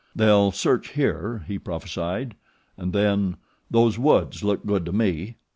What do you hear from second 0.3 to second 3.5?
search here," he prophesied, and then;